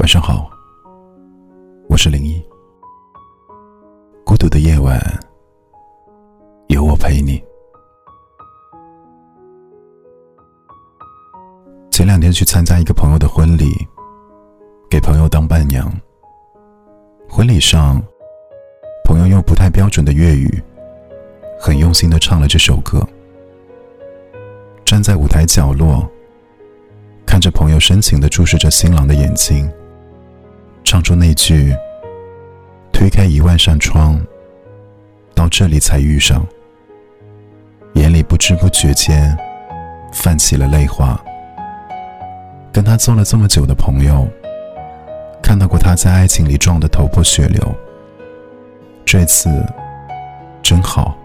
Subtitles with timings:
[0.00, 0.50] 晚上好，
[1.88, 2.44] 我是零一。
[4.24, 5.00] 孤独的夜晚，
[6.66, 7.42] 有我陪你。
[11.92, 13.70] 前两天去参加一个朋友的婚礼，
[14.90, 15.88] 给朋友当伴娘。
[17.28, 18.02] 婚礼上，
[19.04, 20.60] 朋友用不太标准的粤语，
[21.58, 23.06] 很用心的唱了这首歌。
[24.84, 26.04] 站在舞台角落，
[27.24, 29.70] 看着朋友深情的注视着新郎的眼睛。
[30.94, 31.74] 唱出那句
[32.94, 34.16] “推开一万扇窗，
[35.34, 36.46] 到这里才遇上”，
[37.94, 39.36] 眼里不知不觉间
[40.12, 41.20] 泛起了泪花。
[42.72, 44.24] 跟他做了这么久的朋友，
[45.42, 47.74] 看到过他在爱情里撞得头破血流，
[49.04, 49.50] 这次
[50.62, 51.18] 真好，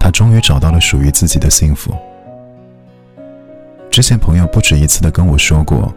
[0.00, 1.94] 他终于找到了属于自己的幸福。
[3.88, 5.94] 之前朋友不止一次的跟我说过。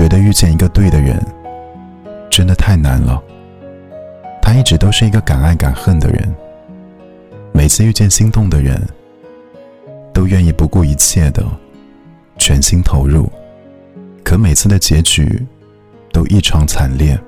[0.00, 1.22] 觉得遇见一个对的人，
[2.30, 3.22] 真的太难了。
[4.40, 6.34] 他一直都是一个敢爱敢恨的人，
[7.52, 8.82] 每次遇见心动的人，
[10.14, 11.44] 都愿意不顾一切的
[12.38, 13.30] 全心投入，
[14.24, 15.46] 可每次的结局
[16.14, 17.20] 都异常惨烈。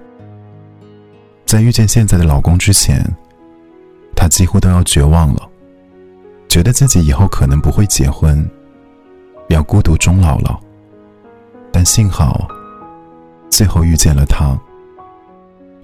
[1.45, 3.05] 在遇见现在的老公之前，
[4.17, 5.47] 她几乎都要绝望了，
[6.49, 8.43] 觉得自己以后可能不会结婚，
[9.51, 10.59] 要孤独终老了。
[11.71, 12.49] 但幸好，
[13.53, 14.59] 最后遇见了他。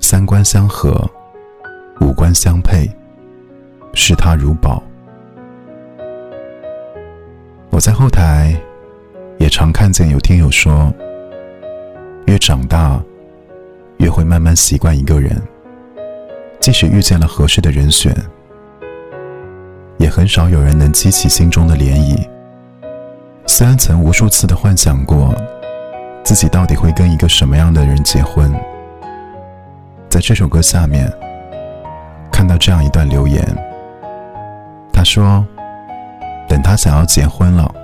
[0.01, 1.07] 三观相合，
[2.01, 2.91] 五官相配，
[3.93, 4.83] 视他如宝。
[7.69, 8.59] 我在后台
[9.39, 10.91] 也常看见有听友说，
[12.25, 12.99] 越长大，
[13.99, 15.39] 越会慢慢习惯一个人。
[16.61, 18.17] 即使遇见了合适的人选，
[19.99, 22.27] 也很少有人能激起心中的涟漪。
[23.47, 25.35] 虽然曾无数次的幻想过。
[26.29, 28.53] 自己到底会跟一个什么样的人结婚？
[30.11, 31.11] 在这首歌下面，
[32.31, 33.43] 看到这样一段留言，
[34.93, 35.43] 他说
[36.47, 37.75] ：“等他想要结婚了，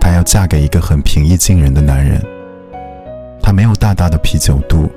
[0.00, 2.18] 他要嫁给一个很平易近人的男人。
[3.42, 4.90] 他没有大大的啤酒肚，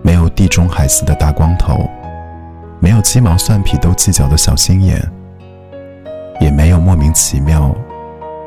[0.00, 1.86] 没有地中海似的大光头，
[2.80, 4.98] 没有鸡毛蒜皮都计较的小心眼，
[6.40, 7.76] 也没有莫名其妙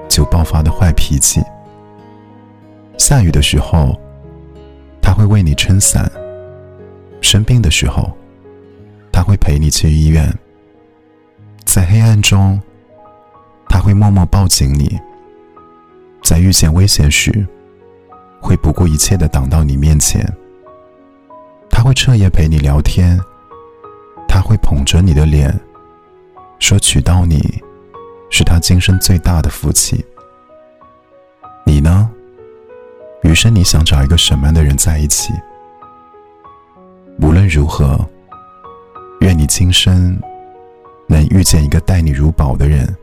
[0.10, 1.44] 就爆发的坏脾气。”
[2.98, 4.00] 下雨的时候，
[5.02, 6.06] 他会为你撑伞；
[7.22, 8.12] 生病的时候，
[9.12, 10.28] 他会陪你去医院；
[11.66, 12.60] 在黑暗中，
[13.70, 15.00] 他会默默抱紧你；
[16.24, 17.46] 在遇见危险时，
[18.42, 20.24] 会不顾一切的挡到你面前；
[21.70, 23.20] 他会彻夜陪你聊天；
[24.28, 25.54] 他会捧着你的脸，
[26.60, 27.62] 说娶到你
[28.32, 30.04] 是他今生最大的福气。
[33.36, 35.34] 余生你想找一个什么样的人在一起？
[37.20, 38.00] 无论如何，
[39.20, 40.18] 愿你今生
[41.06, 42.96] 能遇见一个待你如宝的人，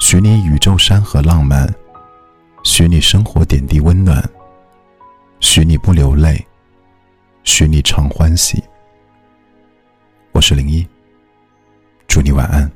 [0.00, 1.66] 许你宇宙山河浪漫，
[2.62, 4.22] 许你生活点滴温暖，
[5.40, 6.46] 许你不流泪，
[7.42, 8.62] 许你常欢喜。
[10.32, 10.86] 我是零一，
[12.06, 12.70] 祝你晚安。